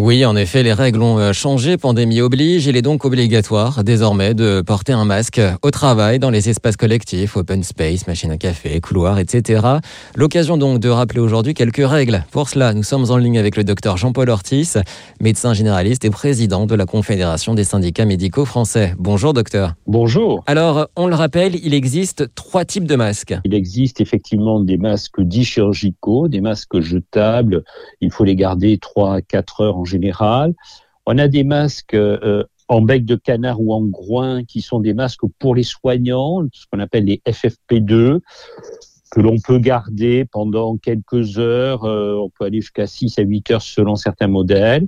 Oui, 0.00 0.24
en 0.24 0.36
effet, 0.36 0.62
les 0.62 0.72
règles 0.72 1.02
ont 1.02 1.18
euh, 1.18 1.32
changé, 1.32 1.76
pandémie 1.76 2.20
oblige. 2.20 2.68
Il 2.68 2.76
est 2.76 2.82
donc 2.82 3.04
obligatoire 3.04 3.82
désormais 3.82 4.32
de 4.32 4.60
porter 4.60 4.92
un 4.92 5.04
masque 5.04 5.40
au 5.62 5.72
travail, 5.72 6.20
dans 6.20 6.30
les 6.30 6.48
espaces 6.48 6.76
collectifs, 6.76 7.36
open 7.36 7.64
space, 7.64 8.06
machine 8.06 8.30
à 8.30 8.36
café, 8.36 8.80
couloir, 8.80 9.18
etc. 9.18 9.60
L'occasion 10.14 10.56
donc 10.56 10.78
de 10.78 10.88
rappeler 10.88 11.18
aujourd'hui 11.18 11.52
quelques 11.52 11.84
règles. 11.84 12.24
Pour 12.30 12.48
cela, 12.48 12.74
nous 12.74 12.84
sommes 12.84 13.10
en 13.10 13.16
ligne 13.16 13.40
avec 13.40 13.56
le 13.56 13.64
docteur 13.64 13.96
Jean-Paul 13.96 14.30
Ortiz, 14.30 14.78
médecin 15.20 15.52
généraliste 15.52 16.04
et 16.04 16.10
président 16.10 16.66
de 16.66 16.76
la 16.76 16.86
Confédération 16.86 17.54
des 17.54 17.64
syndicats 17.64 18.04
médicaux 18.04 18.44
français. 18.44 18.94
Bonjour 19.00 19.32
docteur. 19.32 19.74
Bonjour. 19.88 20.44
Alors, 20.46 20.86
on 20.94 21.08
le 21.08 21.16
rappelle, 21.16 21.56
il 21.56 21.74
existe 21.74 22.32
trois 22.36 22.64
types 22.64 22.86
de 22.86 22.94
masques. 22.94 23.34
Il 23.44 23.52
existe 23.52 24.00
effectivement 24.00 24.60
des 24.60 24.76
masques 24.76 25.20
dits 25.20 25.44
chirurgicaux, 25.44 26.28
des 26.28 26.40
masques 26.40 26.78
jetables. 26.78 27.64
Il 28.00 28.12
faut 28.12 28.22
les 28.22 28.36
garder 28.36 28.78
3 28.78 29.16
à 29.16 29.22
4 29.22 29.60
heures 29.62 29.76
en 29.76 29.87
général. 29.88 30.54
On 31.06 31.18
a 31.18 31.28
des 31.28 31.44
masques 31.44 31.94
euh, 31.94 32.44
en 32.68 32.82
bec 32.82 33.04
de 33.04 33.16
canard 33.16 33.60
ou 33.60 33.72
en 33.72 33.82
groin 33.82 34.44
qui 34.44 34.60
sont 34.60 34.80
des 34.80 34.94
masques 34.94 35.22
pour 35.38 35.54
les 35.54 35.62
soignants, 35.62 36.42
ce 36.52 36.66
qu'on 36.70 36.80
appelle 36.80 37.04
les 37.04 37.22
FFP2 37.26 38.20
que 39.10 39.20
l'on 39.22 39.38
peut 39.38 39.58
garder 39.58 40.26
pendant 40.26 40.76
quelques 40.76 41.38
heures, 41.38 41.84
euh, 41.84 42.16
on 42.16 42.28
peut 42.28 42.44
aller 42.44 42.60
jusqu'à 42.60 42.86
6 42.86 43.18
à 43.18 43.22
8 43.22 43.50
heures 43.52 43.62
selon 43.62 43.96
certains 43.96 44.28
modèles. 44.28 44.86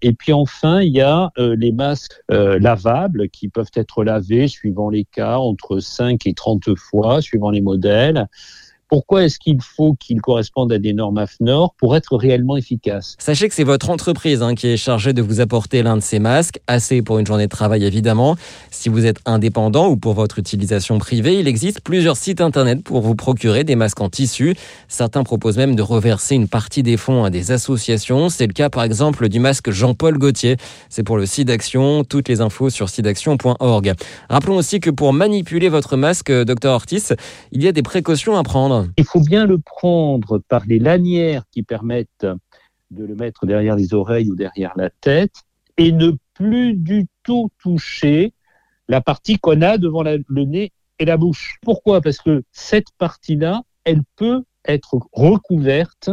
Et 0.00 0.14
puis 0.14 0.32
enfin, 0.32 0.80
il 0.80 0.94
y 0.94 1.02
a 1.02 1.30
euh, 1.36 1.54
les 1.58 1.72
masques 1.72 2.18
lavables 2.30 3.28
qui 3.28 3.50
peuvent 3.50 3.70
être 3.74 4.02
lavés 4.02 4.48
suivant 4.48 4.88
les 4.88 5.04
cas 5.04 5.36
entre 5.36 5.78
5 5.78 6.26
et 6.26 6.32
30 6.32 6.74
fois, 6.74 7.20
suivant 7.20 7.50
les 7.50 7.60
modèles. 7.60 8.26
Pourquoi 8.90 9.22
est-ce 9.22 9.38
qu'il 9.38 9.62
faut 9.62 9.94
qu'ils 9.94 10.20
correspondent 10.20 10.72
à 10.72 10.78
des 10.80 10.92
normes 10.92 11.18
AFNOR 11.18 11.74
pour 11.78 11.94
être 11.94 12.16
réellement 12.16 12.56
efficaces 12.56 13.14
Sachez 13.20 13.48
que 13.48 13.54
c'est 13.54 13.62
votre 13.62 13.88
entreprise 13.88 14.42
hein, 14.42 14.56
qui 14.56 14.66
est 14.66 14.76
chargée 14.76 15.12
de 15.12 15.22
vous 15.22 15.40
apporter 15.40 15.84
l'un 15.84 15.96
de 15.96 16.02
ces 16.02 16.18
masques, 16.18 16.60
assez 16.66 17.00
pour 17.00 17.20
une 17.20 17.26
journée 17.26 17.44
de 17.44 17.50
travail 17.50 17.84
évidemment. 17.84 18.34
Si 18.72 18.88
vous 18.88 19.06
êtes 19.06 19.20
indépendant 19.26 19.88
ou 19.88 19.96
pour 19.96 20.14
votre 20.14 20.40
utilisation 20.40 20.98
privée, 20.98 21.38
il 21.38 21.46
existe 21.46 21.82
plusieurs 21.82 22.16
sites 22.16 22.40
internet 22.40 22.82
pour 22.82 23.00
vous 23.00 23.14
procurer 23.14 23.62
des 23.62 23.76
masques 23.76 24.00
en 24.00 24.08
tissu. 24.08 24.56
Certains 24.88 25.22
proposent 25.22 25.56
même 25.56 25.76
de 25.76 25.82
reverser 25.82 26.34
une 26.34 26.48
partie 26.48 26.82
des 26.82 26.96
fonds 26.96 27.22
à 27.22 27.30
des 27.30 27.52
associations. 27.52 28.28
C'est 28.28 28.48
le 28.48 28.52
cas 28.52 28.70
par 28.70 28.82
exemple 28.82 29.28
du 29.28 29.38
masque 29.38 29.70
Jean-Paul 29.70 30.18
Gauthier. 30.18 30.56
C'est 30.88 31.04
pour 31.04 31.16
le 31.16 31.26
site 31.26 31.46
d'action. 31.46 32.02
Toutes 32.02 32.28
les 32.28 32.40
infos 32.40 32.70
sur 32.70 32.88
sidaction.org. 32.88 33.92
Rappelons 34.28 34.56
aussi 34.56 34.80
que 34.80 34.90
pour 34.90 35.12
manipuler 35.12 35.68
votre 35.68 35.96
masque, 35.96 36.32
Dr 36.32 36.70
Ortiz, 36.70 37.14
il 37.52 37.62
y 37.62 37.68
a 37.68 37.72
des 37.72 37.82
précautions 37.82 38.36
à 38.36 38.42
prendre. 38.42 38.79
Il 38.96 39.04
faut 39.04 39.20
bien 39.20 39.46
le 39.46 39.58
prendre 39.58 40.38
par 40.38 40.64
les 40.66 40.78
lanières 40.78 41.44
qui 41.50 41.62
permettent 41.62 42.26
de 42.90 43.04
le 43.04 43.14
mettre 43.14 43.46
derrière 43.46 43.76
les 43.76 43.94
oreilles 43.94 44.30
ou 44.30 44.34
derrière 44.34 44.72
la 44.76 44.90
tête 44.90 45.34
et 45.76 45.92
ne 45.92 46.12
plus 46.34 46.74
du 46.74 47.06
tout 47.22 47.50
toucher 47.58 48.32
la 48.88 49.00
partie 49.00 49.38
qu'on 49.38 49.62
a 49.62 49.78
devant 49.78 50.02
le 50.02 50.44
nez 50.44 50.72
et 50.98 51.04
la 51.04 51.16
bouche. 51.16 51.58
Pourquoi? 51.62 52.00
Parce 52.00 52.18
que 52.18 52.42
cette 52.52 52.90
partie-là, 52.98 53.62
elle 53.84 54.02
peut 54.16 54.42
être 54.64 54.98
recouverte 55.12 56.10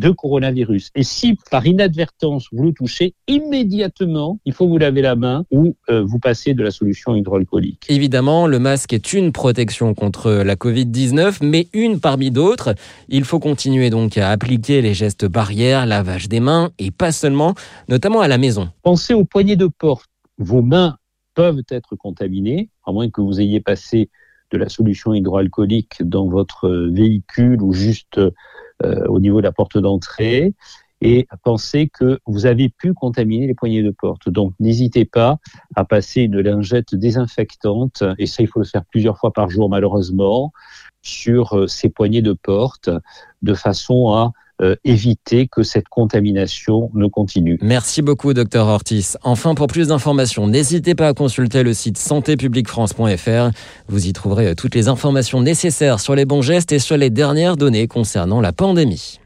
de 0.00 0.10
coronavirus. 0.10 0.90
Et 0.94 1.02
si 1.02 1.38
par 1.50 1.66
inadvertance 1.66 2.48
vous 2.52 2.64
le 2.64 2.72
touchez, 2.72 3.14
immédiatement, 3.28 4.40
il 4.46 4.54
faut 4.54 4.66
vous 4.66 4.78
laver 4.78 5.02
la 5.02 5.14
main 5.14 5.44
ou 5.50 5.76
euh, 5.90 6.02
vous 6.02 6.18
passer 6.18 6.54
de 6.54 6.62
la 6.62 6.70
solution 6.70 7.14
hydroalcoolique. 7.14 7.84
Évidemment, 7.88 8.46
le 8.46 8.58
masque 8.58 8.94
est 8.94 9.12
une 9.12 9.30
protection 9.30 9.94
contre 9.94 10.30
la 10.30 10.56
Covid-19, 10.56 11.38
mais 11.42 11.68
une 11.74 12.00
parmi 12.00 12.30
d'autres. 12.30 12.74
Il 13.08 13.24
faut 13.24 13.38
continuer 13.38 13.90
donc 13.90 14.16
à 14.16 14.30
appliquer 14.30 14.80
les 14.80 14.94
gestes 14.94 15.26
barrières, 15.26 15.84
lavage 15.84 16.28
des 16.28 16.40
mains 16.40 16.70
et 16.78 16.90
pas 16.90 17.12
seulement, 17.12 17.54
notamment 17.88 18.20
à 18.20 18.28
la 18.28 18.38
maison. 18.38 18.70
Pensez 18.82 19.12
aux 19.12 19.24
poignées 19.24 19.56
de 19.56 19.66
porte. 19.66 20.08
Vos 20.38 20.62
mains 20.62 20.96
peuvent 21.34 21.62
être 21.68 21.94
contaminées, 21.96 22.70
à 22.86 22.92
moins 22.92 23.10
que 23.10 23.20
vous 23.20 23.38
ayez 23.40 23.60
passé 23.60 24.08
de 24.50 24.58
la 24.58 24.68
solution 24.68 25.12
hydroalcoolique 25.12 26.02
dans 26.02 26.26
votre 26.26 26.68
véhicule 26.90 27.62
ou 27.62 27.72
juste 27.72 28.18
euh, 28.18 28.30
au 29.08 29.20
niveau 29.20 29.38
de 29.38 29.44
la 29.44 29.52
porte 29.52 29.78
d'entrée 29.78 30.54
et 31.00 31.26
pensez 31.42 31.88
que 31.88 32.20
vous 32.26 32.46
avez 32.46 32.68
pu 32.68 32.92
contaminer 32.92 33.46
les 33.46 33.54
poignées 33.54 33.82
de 33.82 33.90
porte. 33.90 34.28
Donc 34.28 34.52
n'hésitez 34.60 35.04
pas 35.04 35.38
à 35.74 35.84
passer 35.84 36.22
une 36.22 36.40
lingette 36.40 36.94
désinfectante, 36.94 38.02
et 38.18 38.26
ça 38.26 38.42
il 38.42 38.48
faut 38.48 38.60
le 38.60 38.66
faire 38.66 38.84
plusieurs 38.84 39.18
fois 39.18 39.32
par 39.32 39.48
jour 39.48 39.70
malheureusement, 39.70 40.52
sur 41.02 41.56
euh, 41.56 41.66
ces 41.66 41.88
poignées 41.88 42.22
de 42.22 42.34
porte, 42.34 42.90
de 43.42 43.54
façon 43.54 44.12
à 44.12 44.32
euh, 44.60 44.76
éviter 44.84 45.48
que 45.48 45.62
cette 45.62 45.88
contamination 45.88 46.90
ne 46.94 47.06
continue. 47.06 47.58
Merci 47.62 48.02
beaucoup, 48.02 48.34
docteur 48.34 48.66
Ortiz. 48.66 49.16
Enfin, 49.22 49.54
pour 49.54 49.66
plus 49.66 49.88
d'informations, 49.88 50.46
n'hésitez 50.46 50.94
pas 50.94 51.08
à 51.08 51.14
consulter 51.14 51.62
le 51.62 51.74
site 51.74 51.98
santépubliquefrance.fr. 51.98 53.50
Vous 53.88 54.06
y 54.06 54.12
trouverez 54.12 54.54
toutes 54.54 54.74
les 54.74 54.88
informations 54.88 55.40
nécessaires 55.40 56.00
sur 56.00 56.14
les 56.14 56.24
bons 56.24 56.42
gestes 56.42 56.72
et 56.72 56.78
sur 56.78 56.96
les 56.96 57.10
dernières 57.10 57.56
données 57.56 57.88
concernant 57.88 58.40
la 58.40 58.52
pandémie. 58.52 59.20